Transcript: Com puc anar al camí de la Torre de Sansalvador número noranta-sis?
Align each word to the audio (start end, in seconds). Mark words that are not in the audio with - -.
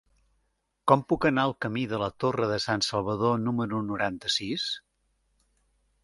Com 0.91 1.01
puc 1.11 1.25
anar 1.29 1.41
al 1.49 1.51
camí 1.65 1.83
de 1.91 1.99
la 2.03 2.07
Torre 2.23 2.47
de 2.51 2.57
Sansalvador 2.63 3.37
número 3.49 3.83
noranta-sis? 3.91 4.65